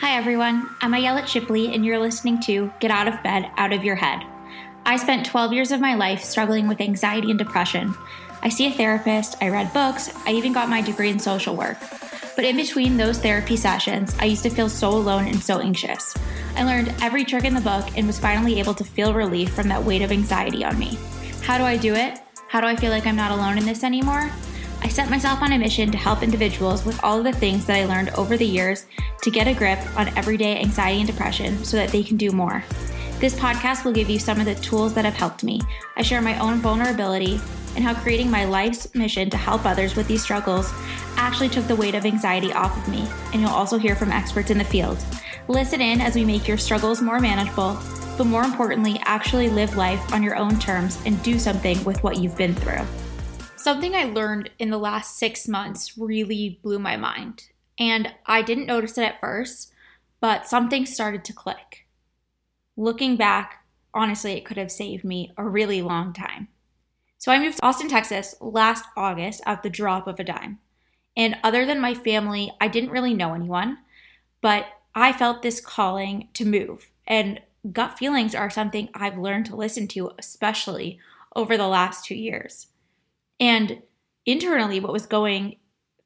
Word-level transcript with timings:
Hi, 0.00 0.18
everyone. 0.18 0.68
I'm 0.82 0.92
Ayelet 0.92 1.26
Shipley, 1.26 1.74
and 1.74 1.82
you're 1.82 1.98
listening 1.98 2.38
to 2.42 2.70
Get 2.80 2.90
Out 2.90 3.08
of 3.08 3.22
Bed, 3.22 3.50
Out 3.56 3.72
of 3.72 3.82
Your 3.82 3.94
Head. 3.94 4.22
I 4.84 4.98
spent 4.98 5.24
12 5.24 5.54
years 5.54 5.72
of 5.72 5.80
my 5.80 5.94
life 5.94 6.22
struggling 6.22 6.68
with 6.68 6.82
anxiety 6.82 7.30
and 7.30 7.38
depression. 7.38 7.94
I 8.42 8.50
see 8.50 8.66
a 8.66 8.72
therapist, 8.72 9.36
I 9.40 9.48
read 9.48 9.72
books, 9.72 10.10
I 10.26 10.32
even 10.32 10.52
got 10.52 10.68
my 10.68 10.82
degree 10.82 11.08
in 11.08 11.18
social 11.18 11.56
work. 11.56 11.78
But 12.36 12.44
in 12.44 12.56
between 12.56 12.98
those 12.98 13.18
therapy 13.18 13.56
sessions, 13.56 14.14
I 14.20 14.26
used 14.26 14.42
to 14.42 14.50
feel 14.50 14.68
so 14.68 14.90
alone 14.90 15.28
and 15.28 15.42
so 15.42 15.60
anxious. 15.60 16.14
I 16.56 16.64
learned 16.64 16.94
every 17.00 17.24
trick 17.24 17.44
in 17.44 17.54
the 17.54 17.60
book 17.62 17.86
and 17.96 18.06
was 18.06 18.18
finally 18.18 18.58
able 18.58 18.74
to 18.74 18.84
feel 18.84 19.14
relief 19.14 19.54
from 19.54 19.68
that 19.68 19.82
weight 19.82 20.02
of 20.02 20.12
anxiety 20.12 20.62
on 20.62 20.78
me. 20.78 20.98
How 21.40 21.56
do 21.56 21.64
I 21.64 21.78
do 21.78 21.94
it? 21.94 22.18
How 22.48 22.60
do 22.60 22.66
I 22.66 22.76
feel 22.76 22.90
like 22.90 23.06
I'm 23.06 23.16
not 23.16 23.30
alone 23.30 23.56
in 23.56 23.64
this 23.64 23.82
anymore? 23.82 24.30
I 24.86 24.88
set 24.88 25.10
myself 25.10 25.42
on 25.42 25.50
a 25.50 25.58
mission 25.58 25.90
to 25.90 25.98
help 25.98 26.22
individuals 26.22 26.84
with 26.84 27.02
all 27.02 27.18
of 27.18 27.24
the 27.24 27.32
things 27.32 27.66
that 27.66 27.76
I 27.76 27.86
learned 27.86 28.10
over 28.10 28.36
the 28.36 28.46
years 28.46 28.86
to 29.22 29.32
get 29.32 29.48
a 29.48 29.52
grip 29.52 29.80
on 29.98 30.16
everyday 30.16 30.60
anxiety 30.60 31.00
and 31.00 31.08
depression 31.08 31.64
so 31.64 31.76
that 31.76 31.88
they 31.88 32.04
can 32.04 32.16
do 32.16 32.30
more. 32.30 32.62
This 33.18 33.34
podcast 33.34 33.84
will 33.84 33.90
give 33.90 34.08
you 34.08 34.20
some 34.20 34.38
of 34.38 34.46
the 34.46 34.54
tools 34.54 34.94
that 34.94 35.04
have 35.04 35.16
helped 35.16 35.42
me. 35.42 35.60
I 35.96 36.02
share 36.02 36.22
my 36.22 36.38
own 36.38 36.60
vulnerability 36.60 37.40
and 37.74 37.82
how 37.82 37.94
creating 37.94 38.30
my 38.30 38.44
life's 38.44 38.94
mission 38.94 39.28
to 39.30 39.36
help 39.36 39.66
others 39.66 39.96
with 39.96 40.06
these 40.06 40.22
struggles 40.22 40.72
actually 41.16 41.48
took 41.48 41.66
the 41.66 41.74
weight 41.74 41.96
of 41.96 42.06
anxiety 42.06 42.52
off 42.52 42.76
of 42.76 42.88
me, 42.88 43.08
and 43.32 43.42
you'll 43.42 43.50
also 43.50 43.78
hear 43.78 43.96
from 43.96 44.12
experts 44.12 44.52
in 44.52 44.58
the 44.58 44.64
field. 44.64 45.04
Listen 45.48 45.80
in 45.80 46.00
as 46.00 46.14
we 46.14 46.24
make 46.24 46.46
your 46.46 46.58
struggles 46.58 47.02
more 47.02 47.18
manageable, 47.18 47.76
but 48.16 48.28
more 48.28 48.44
importantly, 48.44 49.00
actually 49.02 49.48
live 49.48 49.74
life 49.74 50.12
on 50.12 50.22
your 50.22 50.36
own 50.36 50.60
terms 50.60 51.02
and 51.04 51.20
do 51.24 51.40
something 51.40 51.82
with 51.82 52.00
what 52.04 52.18
you've 52.18 52.36
been 52.36 52.54
through. 52.54 52.86
Something 53.66 53.96
I 53.96 54.04
learned 54.04 54.50
in 54.60 54.70
the 54.70 54.78
last 54.78 55.18
six 55.18 55.48
months 55.48 55.98
really 55.98 56.60
blew 56.62 56.78
my 56.78 56.96
mind. 56.96 57.48
And 57.80 58.14
I 58.24 58.40
didn't 58.40 58.66
notice 58.66 58.96
it 58.96 59.02
at 59.02 59.18
first, 59.18 59.72
but 60.20 60.46
something 60.46 60.86
started 60.86 61.24
to 61.24 61.32
click. 61.32 61.88
Looking 62.76 63.16
back, 63.16 63.66
honestly, 63.92 64.34
it 64.34 64.44
could 64.44 64.56
have 64.56 64.70
saved 64.70 65.02
me 65.02 65.32
a 65.36 65.42
really 65.42 65.82
long 65.82 66.12
time. 66.12 66.46
So 67.18 67.32
I 67.32 67.40
moved 67.40 67.56
to 67.56 67.66
Austin, 67.66 67.88
Texas 67.88 68.36
last 68.40 68.84
August 68.96 69.42
at 69.46 69.64
the 69.64 69.68
drop 69.68 70.06
of 70.06 70.20
a 70.20 70.24
dime. 70.24 70.60
And 71.16 71.36
other 71.42 71.66
than 71.66 71.80
my 71.80 71.92
family, 71.92 72.52
I 72.60 72.68
didn't 72.68 72.90
really 72.90 73.14
know 73.14 73.34
anyone, 73.34 73.78
but 74.40 74.66
I 74.94 75.12
felt 75.12 75.42
this 75.42 75.60
calling 75.60 76.28
to 76.34 76.44
move. 76.44 76.92
And 77.04 77.40
gut 77.72 77.98
feelings 77.98 78.32
are 78.32 78.48
something 78.48 78.90
I've 78.94 79.18
learned 79.18 79.46
to 79.46 79.56
listen 79.56 79.88
to, 79.88 80.12
especially 80.20 81.00
over 81.34 81.56
the 81.56 81.66
last 81.66 82.04
two 82.04 82.14
years. 82.14 82.68
And 83.40 83.82
internally, 84.24 84.80
what 84.80 84.92
was 84.92 85.06
going 85.06 85.56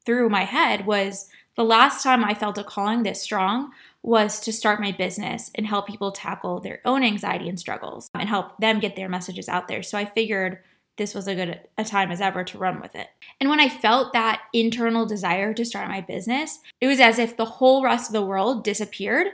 through 0.05 0.29
my 0.29 0.43
head 0.43 0.85
was 0.85 1.27
the 1.55 1.63
last 1.63 2.03
time 2.03 2.23
I 2.23 2.33
felt 2.33 2.57
a 2.57 2.63
calling 2.63 3.03
this 3.03 3.21
strong 3.21 3.71
was 4.03 4.39
to 4.41 4.53
start 4.53 4.79
my 4.79 4.91
business 4.91 5.51
and 5.53 5.67
help 5.67 5.87
people 5.87 6.11
tackle 6.11 6.59
their 6.59 6.79
own 6.85 7.03
anxiety 7.03 7.47
and 7.49 7.59
struggles 7.59 8.09
and 8.13 8.27
help 8.27 8.57
them 8.57 8.79
get 8.79 8.95
their 8.95 9.09
messages 9.09 9.47
out 9.47 9.67
there. 9.67 9.83
So 9.83 9.97
I 9.97 10.05
figured 10.05 10.59
this 10.97 11.13
was 11.13 11.27
a 11.27 11.35
good 11.35 11.59
a 11.77 11.83
time 11.83 12.11
as 12.11 12.21
ever 12.21 12.43
to 12.43 12.57
run 12.57 12.81
with 12.81 12.95
it. 12.95 13.07
And 13.39 13.49
when 13.49 13.59
I 13.59 13.69
felt 13.69 14.13
that 14.13 14.41
internal 14.53 15.05
desire 15.05 15.53
to 15.53 15.65
start 15.65 15.87
my 15.87 16.01
business, 16.01 16.59
it 16.79 16.87
was 16.87 16.99
as 16.99 17.19
if 17.19 17.37
the 17.37 17.45
whole 17.45 17.83
rest 17.83 18.09
of 18.09 18.13
the 18.13 18.25
world 18.25 18.63
disappeared 18.63 19.27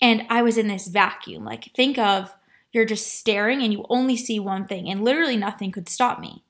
and 0.00 0.24
I 0.28 0.42
was 0.42 0.56
in 0.56 0.68
this 0.68 0.88
vacuum. 0.88 1.44
Like 1.44 1.70
think 1.74 1.98
of 1.98 2.34
you're 2.72 2.84
just 2.84 3.14
staring 3.14 3.62
and 3.62 3.72
you 3.72 3.84
only 3.88 4.16
see 4.16 4.38
one 4.38 4.66
thing 4.66 4.88
and 4.88 5.04
literally 5.04 5.36
nothing 5.36 5.72
could 5.72 5.88
stop 5.88 6.20
me. 6.20 6.44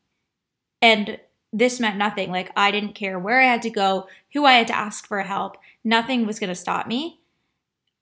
And 0.83 1.19
this 1.53 1.81
meant 1.81 1.97
nothing. 1.97 2.31
Like 2.31 2.51
I 2.57 2.71
didn't 2.71 2.95
care 2.95 3.19
where 3.19 3.41
I 3.41 3.45
had 3.45 3.63
to 3.63 3.71
go, 3.71 4.09
who 4.33 4.45
I 4.45 4.55
had 4.55 4.69
to 4.69 4.77
ask 4.77 5.07
for 5.07 5.21
help. 5.23 5.57
Nothing 5.83 6.27
was 6.27 6.39
going 6.39 6.49
to 6.49 6.55
stop 6.55 6.87
me 6.87 7.21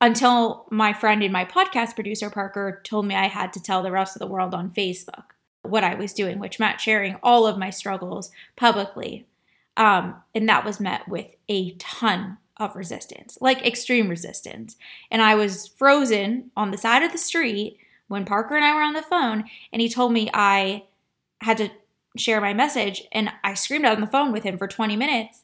until 0.00 0.66
my 0.70 0.92
friend 0.92 1.22
and 1.22 1.32
my 1.32 1.44
podcast 1.44 1.94
producer, 1.94 2.30
Parker, 2.30 2.80
told 2.84 3.06
me 3.06 3.14
I 3.14 3.26
had 3.26 3.52
to 3.54 3.62
tell 3.62 3.82
the 3.82 3.90
rest 3.90 4.14
of 4.14 4.20
the 4.20 4.26
world 4.26 4.54
on 4.54 4.70
Facebook 4.70 5.24
what 5.62 5.84
I 5.84 5.94
was 5.94 6.12
doing, 6.12 6.38
which 6.38 6.60
meant 6.60 6.80
sharing 6.80 7.16
all 7.22 7.46
of 7.46 7.58
my 7.58 7.70
struggles 7.70 8.30
publicly. 8.56 9.26
Um, 9.76 10.16
and 10.34 10.48
that 10.48 10.64
was 10.64 10.80
met 10.80 11.08
with 11.08 11.34
a 11.48 11.72
ton 11.72 12.38
of 12.56 12.76
resistance, 12.76 13.38
like 13.40 13.64
extreme 13.64 14.08
resistance. 14.08 14.76
And 15.10 15.22
I 15.22 15.34
was 15.34 15.68
frozen 15.68 16.50
on 16.56 16.70
the 16.70 16.78
side 16.78 17.02
of 17.02 17.12
the 17.12 17.18
street 17.18 17.78
when 18.08 18.24
Parker 18.24 18.56
and 18.56 18.64
I 18.64 18.74
were 18.74 18.82
on 18.82 18.94
the 18.94 19.02
phone, 19.02 19.44
and 19.72 19.82
he 19.82 19.88
told 19.88 20.12
me 20.12 20.30
I 20.32 20.84
had 21.40 21.58
to 21.58 21.70
share 22.16 22.40
my 22.40 22.54
message. 22.54 23.04
And 23.12 23.30
I 23.44 23.54
screamed 23.54 23.84
on 23.84 24.00
the 24.00 24.06
phone 24.06 24.32
with 24.32 24.42
him 24.42 24.58
for 24.58 24.66
20 24.66 24.96
minutes 24.96 25.42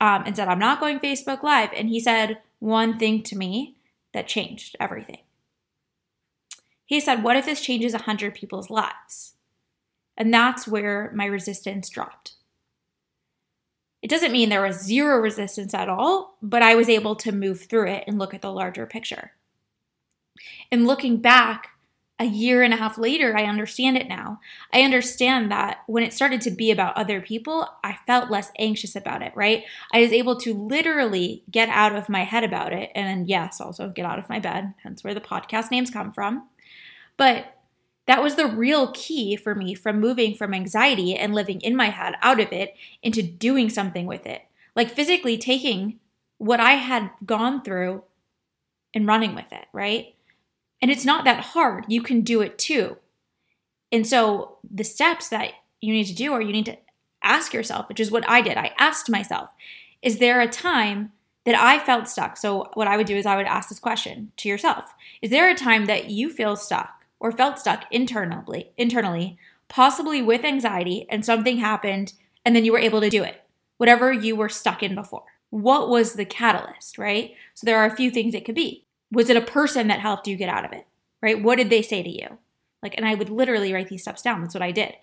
um, 0.00 0.22
and 0.26 0.36
said, 0.36 0.48
I'm 0.48 0.58
not 0.58 0.80
going 0.80 0.98
Facebook 0.98 1.42
Live. 1.42 1.70
And 1.74 1.88
he 1.88 2.00
said 2.00 2.38
one 2.58 2.98
thing 2.98 3.22
to 3.24 3.36
me 3.36 3.76
that 4.12 4.26
changed 4.26 4.76
everything. 4.80 5.18
He 6.84 7.00
said, 7.00 7.22
What 7.22 7.36
if 7.36 7.44
this 7.44 7.60
changes 7.60 7.92
100 7.92 8.34
people's 8.34 8.70
lives? 8.70 9.34
And 10.16 10.32
that's 10.32 10.66
where 10.66 11.12
my 11.14 11.26
resistance 11.26 11.88
dropped. 11.88 12.34
It 14.02 14.08
doesn't 14.08 14.32
mean 14.32 14.48
there 14.48 14.62
was 14.62 14.82
zero 14.82 15.18
resistance 15.18 15.74
at 15.74 15.88
all, 15.88 16.36
but 16.40 16.62
I 16.62 16.74
was 16.74 16.88
able 16.88 17.16
to 17.16 17.32
move 17.32 17.62
through 17.62 17.88
it 17.88 18.04
and 18.06 18.18
look 18.18 18.32
at 18.32 18.40
the 18.40 18.52
larger 18.52 18.86
picture. 18.86 19.32
And 20.70 20.86
looking 20.86 21.18
back, 21.18 21.75
a 22.18 22.24
year 22.24 22.62
and 22.62 22.72
a 22.72 22.78
half 22.78 22.96
later, 22.96 23.36
I 23.36 23.44
understand 23.44 23.98
it 23.98 24.08
now. 24.08 24.40
I 24.72 24.82
understand 24.82 25.50
that 25.50 25.82
when 25.86 26.02
it 26.02 26.14
started 26.14 26.40
to 26.42 26.50
be 26.50 26.70
about 26.70 26.96
other 26.96 27.20
people, 27.20 27.68
I 27.84 27.98
felt 28.06 28.30
less 28.30 28.50
anxious 28.58 28.96
about 28.96 29.20
it, 29.20 29.32
right? 29.36 29.64
I 29.92 30.00
was 30.00 30.12
able 30.12 30.36
to 30.40 30.54
literally 30.54 31.44
get 31.50 31.68
out 31.68 31.94
of 31.94 32.08
my 32.08 32.24
head 32.24 32.42
about 32.42 32.72
it. 32.72 32.90
And 32.94 33.28
yes, 33.28 33.60
also 33.60 33.90
get 33.90 34.06
out 34.06 34.18
of 34.18 34.30
my 34.30 34.40
bed, 34.40 34.72
hence 34.82 35.04
where 35.04 35.12
the 35.14 35.20
podcast 35.20 35.70
names 35.70 35.90
come 35.90 36.10
from. 36.10 36.48
But 37.18 37.54
that 38.06 38.22
was 38.22 38.36
the 38.36 38.46
real 38.46 38.92
key 38.92 39.36
for 39.36 39.54
me 39.54 39.74
from 39.74 40.00
moving 40.00 40.34
from 40.34 40.54
anxiety 40.54 41.14
and 41.14 41.34
living 41.34 41.60
in 41.60 41.76
my 41.76 41.90
head 41.90 42.14
out 42.22 42.40
of 42.40 42.50
it 42.50 42.74
into 43.02 43.22
doing 43.22 43.68
something 43.68 44.06
with 44.06 44.24
it. 44.24 44.42
Like 44.74 44.90
physically 44.90 45.36
taking 45.36 45.98
what 46.38 46.60
I 46.60 46.72
had 46.72 47.10
gone 47.26 47.62
through 47.62 48.04
and 48.94 49.06
running 49.06 49.34
with 49.34 49.52
it, 49.52 49.66
right? 49.72 50.14
And 50.82 50.90
it's 50.90 51.04
not 51.04 51.24
that 51.24 51.40
hard. 51.40 51.84
You 51.88 52.02
can 52.02 52.20
do 52.20 52.40
it 52.40 52.58
too. 52.58 52.96
And 53.92 54.06
so 54.06 54.58
the 54.68 54.84
steps 54.84 55.28
that 55.28 55.52
you 55.80 55.92
need 55.92 56.04
to 56.04 56.14
do 56.14 56.32
are 56.32 56.42
you 56.42 56.52
need 56.52 56.66
to 56.66 56.78
ask 57.22 57.52
yourself, 57.52 57.88
which 57.88 58.00
is 58.00 58.10
what 58.10 58.28
I 58.28 58.40
did. 58.40 58.56
I 58.56 58.72
asked 58.78 59.10
myself, 59.10 59.50
is 60.02 60.18
there 60.18 60.40
a 60.40 60.48
time 60.48 61.12
that 61.44 61.54
I 61.54 61.78
felt 61.78 62.08
stuck? 62.08 62.36
So 62.36 62.70
what 62.74 62.88
I 62.88 62.96
would 62.96 63.06
do 63.06 63.16
is 63.16 63.26
I 63.26 63.36
would 63.36 63.46
ask 63.46 63.68
this 63.68 63.78
question 63.78 64.32
to 64.38 64.48
yourself. 64.48 64.94
Is 65.22 65.30
there 65.30 65.50
a 65.50 65.54
time 65.54 65.86
that 65.86 66.10
you 66.10 66.30
feel 66.30 66.56
stuck 66.56 67.04
or 67.20 67.32
felt 67.32 67.58
stuck 67.58 67.84
internally, 67.90 68.70
internally, 68.76 69.38
possibly 69.68 70.22
with 70.22 70.44
anxiety 70.44 71.06
and 71.08 71.24
something 71.24 71.58
happened 71.58 72.12
and 72.44 72.54
then 72.54 72.64
you 72.64 72.72
were 72.72 72.78
able 72.78 73.00
to 73.00 73.10
do 73.10 73.22
it? 73.22 73.42
Whatever 73.78 74.12
you 74.12 74.36
were 74.36 74.48
stuck 74.48 74.82
in 74.82 74.94
before. 74.94 75.24
What 75.50 75.88
was 75.88 76.14
the 76.14 76.24
catalyst, 76.24 76.98
right? 76.98 77.34
So 77.54 77.64
there 77.64 77.78
are 77.78 77.86
a 77.86 77.96
few 77.96 78.10
things 78.10 78.34
it 78.34 78.44
could 78.44 78.54
be. 78.54 78.85
Was 79.12 79.30
it 79.30 79.36
a 79.36 79.40
person 79.40 79.88
that 79.88 80.00
helped 80.00 80.26
you 80.26 80.36
get 80.36 80.48
out 80.48 80.64
of 80.64 80.72
it? 80.72 80.86
Right? 81.22 81.42
What 81.42 81.56
did 81.56 81.70
they 81.70 81.82
say 81.82 82.02
to 82.02 82.10
you? 82.10 82.38
Like, 82.82 82.94
and 82.96 83.06
I 83.06 83.14
would 83.14 83.30
literally 83.30 83.72
write 83.72 83.88
these 83.88 84.02
steps 84.02 84.22
down. 84.22 84.40
That's 84.40 84.54
what 84.54 84.62
I 84.62 84.70
did. 84.70 84.94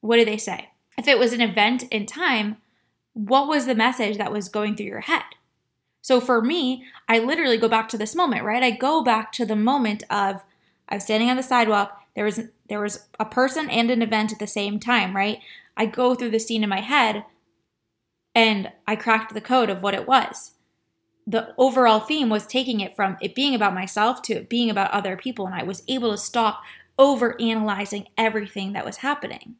What 0.00 0.16
did 0.16 0.28
they 0.28 0.38
say? 0.38 0.70
If 0.96 1.08
it 1.08 1.18
was 1.18 1.32
an 1.32 1.40
event 1.40 1.82
in 1.84 2.06
time, 2.06 2.58
what 3.12 3.48
was 3.48 3.66
the 3.66 3.74
message 3.74 4.18
that 4.18 4.32
was 4.32 4.48
going 4.48 4.76
through 4.76 4.86
your 4.86 5.00
head? 5.00 5.24
So 6.02 6.20
for 6.20 6.40
me, 6.40 6.84
I 7.08 7.18
literally 7.18 7.58
go 7.58 7.68
back 7.68 7.88
to 7.88 7.98
this 7.98 8.14
moment, 8.14 8.44
right? 8.44 8.62
I 8.62 8.70
go 8.70 9.02
back 9.02 9.32
to 9.32 9.44
the 9.44 9.56
moment 9.56 10.04
of 10.08 10.44
I 10.88 10.94
was 10.96 11.04
standing 11.04 11.30
on 11.30 11.36
the 11.36 11.42
sidewalk. 11.42 12.00
There 12.14 12.24
was 12.24 12.40
there 12.68 12.80
was 12.80 13.08
a 13.18 13.24
person 13.24 13.68
and 13.68 13.90
an 13.90 14.02
event 14.02 14.32
at 14.32 14.38
the 14.38 14.46
same 14.46 14.78
time, 14.78 15.16
right? 15.16 15.40
I 15.76 15.86
go 15.86 16.14
through 16.14 16.30
the 16.30 16.38
scene 16.38 16.62
in 16.62 16.68
my 16.68 16.80
head 16.80 17.24
and 18.34 18.70
I 18.86 18.96
cracked 18.96 19.34
the 19.34 19.40
code 19.40 19.68
of 19.68 19.82
what 19.82 19.94
it 19.94 20.06
was 20.06 20.52
the 21.26 21.52
overall 21.58 22.00
theme 22.00 22.28
was 22.28 22.46
taking 22.46 22.80
it 22.80 22.94
from 22.94 23.16
it 23.20 23.34
being 23.34 23.54
about 23.54 23.74
myself 23.74 24.22
to 24.22 24.34
it 24.34 24.48
being 24.48 24.70
about 24.70 24.92
other 24.92 25.16
people. 25.16 25.46
And 25.46 25.54
I 25.54 25.64
was 25.64 25.82
able 25.88 26.12
to 26.12 26.18
stop 26.18 26.62
over 26.98 27.40
analyzing 27.40 28.06
everything 28.16 28.72
that 28.72 28.84
was 28.84 28.98
happening. 28.98 29.56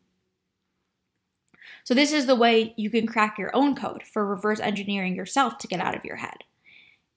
So, 1.85 1.95
this 1.95 2.13
is 2.13 2.27
the 2.27 2.37
way 2.37 2.75
you 2.77 2.91
can 2.91 3.07
crack 3.07 3.39
your 3.39 3.55
own 3.55 3.75
code 3.75 4.03
for 4.03 4.27
reverse 4.27 4.61
engineering 4.61 5.15
yourself 5.15 5.59
to 5.59 5.69
get 5.69 5.81
out 5.81 5.97
of 5.97 6.05
your 6.05 6.17
head. 6.17 6.45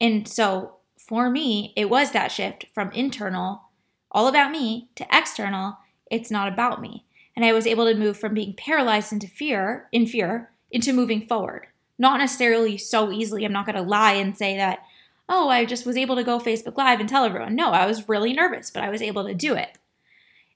And 0.01 0.27
so, 0.27 0.77
for 0.97 1.29
me, 1.29 1.73
it 1.75 1.89
was 1.89 2.11
that 2.11 2.31
shift 2.31 2.65
from 2.73 2.91
internal, 2.91 3.63
all 4.11 4.27
about 4.27 4.51
me, 4.51 4.89
to 4.95 5.07
external, 5.11 5.77
it's 6.11 6.29
not 6.29 6.51
about 6.51 6.81
me. 6.81 7.05
And 7.35 7.45
I 7.45 7.53
was 7.53 7.65
able 7.65 7.85
to 7.85 7.97
move 7.97 8.17
from 8.17 8.33
being 8.33 8.53
paralyzed 8.53 9.13
into 9.13 9.27
fear, 9.27 9.87
in 9.91 10.05
fear, 10.05 10.51
into 10.71 10.93
moving 10.93 11.25
forward 11.25 11.67
not 11.99 12.19
necessarily 12.19 12.77
so 12.77 13.11
easily. 13.11 13.45
I'm 13.45 13.53
not 13.53 13.65
going 13.65 13.75
to 13.75 13.81
lie 13.81 14.13
and 14.13 14.35
say 14.35 14.57
that, 14.57 14.79
oh, 15.27 15.49
I 15.49 15.65
just 15.65 15.85
was 15.85 15.97
able 15.97 16.15
to 16.15 16.23
go 16.23 16.39
Facebook 16.39 16.77
Live 16.77 16.99
and 16.99 17.07
tell 17.07 17.25
everyone. 17.25 17.55
No, 17.55 17.71
I 17.71 17.85
was 17.85 18.09
really 18.09 18.33
nervous, 18.33 18.71
but 18.71 18.83
I 18.83 18.89
was 18.89 19.01
able 19.01 19.27
to 19.27 19.35
do 19.35 19.53
it. 19.53 19.77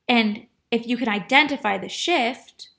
And 0.07 0.47
if 0.71 0.87
you 0.87 0.97
can 0.97 1.09
identify 1.09 1.77
the 1.77 1.89
shift, 1.89 2.69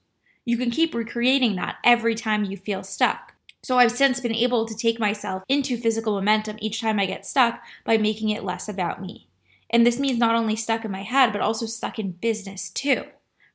you 0.44 0.56
can 0.56 0.70
keep 0.70 0.94
recreating 0.94 1.54
that 1.56 1.76
every 1.84 2.14
time 2.14 2.44
you 2.44 2.56
feel 2.56 2.82
stuck. 2.82 3.34
So 3.62 3.78
I've 3.78 3.92
since 3.92 4.20
been 4.20 4.34
able 4.34 4.66
to 4.66 4.76
take 4.76 4.98
myself 4.98 5.42
into 5.48 5.78
physical 5.78 6.14
momentum 6.14 6.56
each 6.60 6.80
time 6.80 6.98
I 6.98 7.06
get 7.06 7.24
stuck 7.24 7.62
by 7.84 7.96
making 7.96 8.28
it 8.30 8.44
less 8.44 8.68
about 8.68 9.00
me. 9.00 9.28
And 9.70 9.86
this 9.86 9.98
means 9.98 10.18
not 10.18 10.34
only 10.34 10.56
stuck 10.56 10.84
in 10.84 10.90
my 10.90 11.02
head, 11.02 11.32
but 11.32 11.40
also 11.40 11.64
stuck 11.64 11.98
in 11.98 12.12
business 12.12 12.68
too, 12.68 13.04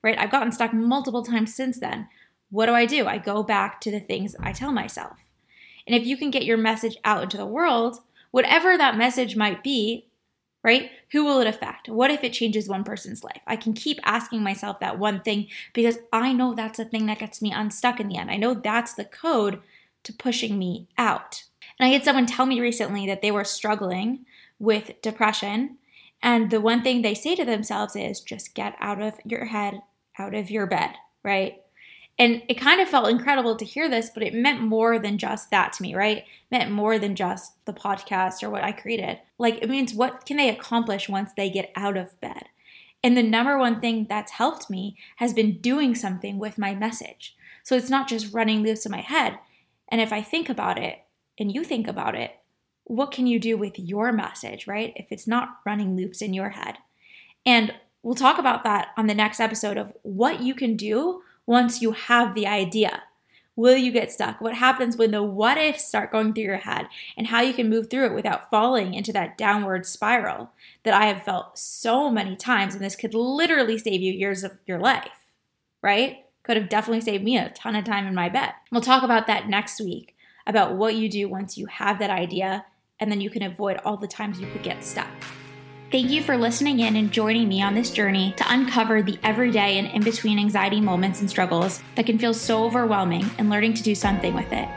right? 0.02 0.18
I've 0.18 0.32
gotten 0.32 0.52
stuck 0.52 0.74
multiple 0.74 1.24
times 1.24 1.54
since 1.54 1.80
then. 1.80 2.08
What 2.50 2.66
do 2.66 2.74
I 2.74 2.86
do? 2.86 3.08
I 3.08 3.18
go 3.18 3.44
back 3.44 3.80
to 3.82 3.92
the 3.92 4.00
things 4.00 4.36
I 4.40 4.52
tell 4.52 4.72
myself. 4.72 5.18
And 5.86 5.96
if 5.96 6.06
you 6.06 6.18
can 6.18 6.32
get 6.32 6.46
your 6.46 6.58
message 6.58 6.98
out 7.04 7.24
into 7.24 7.38
the 7.38 7.46
world, 7.46 8.00
whatever 8.32 8.78
that 8.78 8.98
message 8.98 9.36
might 9.36 9.64
be, 9.64 10.08
right? 10.64 10.92
Who 11.12 11.24
will 11.24 11.40
it 11.40 11.48
affect? 11.48 11.90
What 11.90 12.12
if 12.12 12.24
it 12.24 12.34
changes 12.34 12.68
one 12.68 12.84
person's 12.84 13.24
life? 13.24 13.42
I 13.48 13.56
can 13.56 13.74
keep 13.74 14.00
asking 14.04 14.44
myself 14.44 14.80
that 14.80 15.00
one 15.00 15.22
thing 15.22 15.48
because 15.74 15.98
I 16.12 16.34
know 16.34 16.54
that's 16.54 16.78
the 16.78 16.86
thing 16.86 17.06
that 17.06 17.20
gets 17.20 17.42
me 17.42 17.52
unstuck 17.52 18.00
in 18.00 18.10
the 18.10 18.18
end. 18.18 18.30
I 18.30 18.38
know 18.38 18.54
that's 18.54 18.94
the 18.94 19.06
code 19.06 19.62
to 20.04 20.14
pushing 20.14 20.60
me 20.60 20.88
out. 20.98 21.44
And 21.80 21.88
I 21.88 21.92
had 21.92 22.04
someone 22.04 22.26
tell 22.26 22.46
me 22.46 22.60
recently 22.60 23.06
that 23.08 23.22
they 23.22 23.32
were 23.32 23.46
struggling 23.46 24.26
with 24.60 25.02
depression. 25.02 25.78
And 26.22 26.52
the 26.52 26.62
one 26.62 26.84
thing 26.84 27.02
they 27.02 27.14
say 27.14 27.36
to 27.36 27.46
themselves 27.46 27.96
is 27.96 28.20
just 28.20 28.54
get 28.54 28.76
out 28.80 29.02
of 29.02 29.16
your 29.24 29.46
head, 29.46 29.82
out 30.18 30.36
of 30.36 30.52
your 30.52 30.68
bed, 30.68 30.92
right? 31.24 31.62
And 32.20 32.44
it 32.50 32.56
kind 32.56 32.82
of 32.82 32.90
felt 32.90 33.10
incredible 33.10 33.56
to 33.56 33.64
hear 33.64 33.90
this, 33.90 34.10
but 34.14 34.24
it 34.24 34.34
meant 34.34 34.62
more 34.62 35.00
than 35.00 35.18
just 35.18 35.50
that 35.52 35.72
to 35.74 35.82
me, 35.82 35.96
right? 35.96 36.18
It 36.18 36.26
meant 36.52 36.70
more 36.70 37.00
than 37.00 37.16
just 37.16 37.54
the 37.66 37.72
podcast 37.72 38.44
or 38.44 38.50
what 38.50 38.64
I 38.64 38.74
created. 38.74 39.20
Like, 39.38 39.60
it 39.62 39.70
means 39.70 39.94
what 39.94 40.26
can 40.26 40.36
they 40.36 40.50
accomplish 40.50 41.08
once 41.08 41.32
they 41.36 41.50
get 41.50 41.72
out 41.78 41.96
of 41.96 42.20
bed? 42.20 42.50
And 43.02 43.16
the 43.16 43.24
number 43.24 43.58
one 43.58 43.80
thing 43.80 44.06
that's 44.10 44.34
helped 44.34 44.70
me 44.70 44.98
has 45.16 45.34
been 45.34 45.60
doing 45.60 45.96
something 45.96 46.38
with 46.38 46.58
my 46.58 46.76
message. 46.76 47.38
So 47.64 47.78
it's 47.78 47.90
not 47.90 48.10
just 48.10 48.34
running 48.34 48.64
loose 48.64 48.86
in 48.86 48.92
my 48.92 49.00
head. 49.00 49.40
And 49.88 50.02
if 50.02 50.12
I 50.12 50.22
think 50.22 50.50
about 50.50 50.78
it 50.78 51.00
and 51.40 51.50
you 51.50 51.64
think 51.64 51.88
about 51.88 52.16
it, 52.16 52.36
what 52.84 53.12
can 53.12 53.28
you 53.28 53.40
do 53.40 53.56
with 53.56 53.80
your 53.80 54.12
message, 54.12 54.68
right? 54.68 54.92
If 54.98 55.08
it's 55.12 55.28
not 55.28 55.60
running 55.66 55.96
loops 55.96 56.22
in 56.22 56.34
your 56.34 56.50
head. 56.50 56.80
And 57.46 57.74
we'll 58.04 58.16
talk 58.16 58.40
about 58.40 58.66
that 58.66 58.90
on 58.98 59.08
the 59.08 59.14
next 59.14 59.40
episode 59.40 59.78
of 59.78 59.94
what 60.02 60.42
you 60.42 60.54
can 60.54 60.76
do 60.76 61.22
once 61.50 61.82
you 61.82 61.94
have 61.94 62.36
the 62.36 62.46
idea. 62.46 63.02
Will 63.56 63.76
you 63.76 63.92
get 63.92 64.12
stuck? 64.12 64.40
What 64.40 64.54
happens 64.54 64.96
when 64.96 65.10
the 65.10 65.24
what 65.24 65.58
ifs 65.58 65.84
start 65.84 66.12
going 66.12 66.32
through 66.32 66.44
your 66.44 66.58
head 66.58 66.86
and 67.18 67.26
how 67.26 67.42
you 67.42 67.56
can 67.56 67.68
move 67.68 67.90
through 67.90 68.06
it 68.06 68.14
without 68.14 68.52
falling 68.52 68.94
into 68.94 69.12
that 69.14 69.36
downward 69.36 69.88
spiral 69.88 70.52
that 70.84 70.94
I 70.94 71.08
have 71.08 71.24
felt 71.24 71.58
so 71.58 72.12
many 72.12 72.36
times. 72.36 72.76
And 72.76 72.86
this 72.86 72.96
could 72.96 73.16
literally 73.16 73.80
save 73.80 74.00
you 74.00 74.14
years 74.14 74.44
of 74.44 74.60
your 74.68 74.78
life, 74.78 75.26
right? 75.82 76.18
Could 76.44 76.56
have 76.56 76.70
definitely 76.70 77.02
saved 77.02 77.24
me 77.24 77.36
a 77.36 77.50
ton 77.50 77.76
of 77.76 77.84
time 77.84 78.06
in 78.06 78.14
my 78.14 78.30
bed. 78.30 78.52
We'll 78.72 78.82
talk 78.82 79.02
about 79.02 79.26
that 79.26 79.50
next 79.50 79.82
week 79.82 80.16
about 80.46 80.76
what 80.76 80.94
you 80.94 81.10
do 81.10 81.28
once 81.28 81.58
you 81.58 81.66
have 81.66 81.98
that 81.98 82.12
idea 82.12 82.64
and 83.00 83.12
then 83.12 83.22
you 83.22 83.32
can 83.32 83.42
avoid 83.42 83.78
all 83.84 83.98
the 83.98 84.08
times 84.08 84.40
you 84.40 84.46
could 84.52 84.62
get 84.62 84.84
stuck. 84.84 85.10
Thank 85.92 86.12
you 86.12 86.22
for 86.22 86.38
listening 86.38 86.82
in 86.82 86.96
and 86.96 87.12
joining 87.12 87.50
me 87.50 87.64
on 87.64 87.74
this 87.74 87.90
journey 87.90 88.36
to 88.38 88.46
uncover 88.48 89.02
the 89.02 89.18
everyday 89.24 89.80
and 89.80 89.88
in 89.88 90.04
between 90.04 90.38
anxiety 90.38 90.80
moments 90.80 91.20
and 91.20 91.28
struggles 91.28 91.82
that 91.96 92.06
can 92.06 92.20
feel 92.20 92.36
so 92.36 92.64
overwhelming 92.64 93.28
and 93.40 93.50
learning 93.50 93.74
to 93.74 93.82
do 93.82 93.96
something 93.96 94.36
with 94.36 94.54
it. 94.54 94.70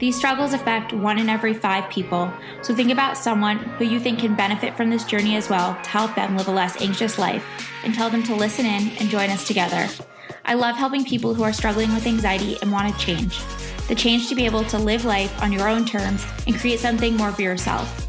These 0.00 0.16
struggles 0.16 0.54
affect 0.54 0.92
one 0.92 1.20
in 1.20 1.28
every 1.28 1.54
five 1.54 1.88
people, 1.88 2.32
so 2.62 2.74
think 2.74 2.90
about 2.90 3.16
someone 3.16 3.58
who 3.58 3.84
you 3.84 4.00
think 4.00 4.18
can 4.18 4.34
benefit 4.34 4.76
from 4.76 4.90
this 4.90 5.04
journey 5.04 5.36
as 5.36 5.48
well 5.48 5.80
to 5.84 5.88
help 5.88 6.16
them 6.16 6.36
live 6.36 6.48
a 6.48 6.50
less 6.50 6.82
anxious 6.82 7.16
life 7.16 7.46
and 7.84 7.94
tell 7.94 8.10
them 8.10 8.24
to 8.24 8.34
listen 8.34 8.66
in 8.66 8.88
and 8.98 9.08
join 9.08 9.30
us 9.30 9.46
together. 9.46 9.88
I 10.44 10.54
love 10.54 10.74
helping 10.74 11.04
people 11.04 11.32
who 11.32 11.44
are 11.44 11.52
struggling 11.52 11.94
with 11.94 12.08
anxiety 12.08 12.58
and 12.60 12.72
want 12.72 12.92
to 12.92 13.06
change. 13.06 13.40
The 13.86 13.94
change 13.94 14.28
to 14.30 14.34
be 14.34 14.46
able 14.46 14.64
to 14.64 14.78
live 14.78 15.04
life 15.04 15.40
on 15.40 15.52
your 15.52 15.68
own 15.68 15.84
terms 15.84 16.26
and 16.48 16.56
create 16.56 16.80
something 16.80 17.16
more 17.16 17.30
for 17.30 17.42
yourself. 17.42 18.05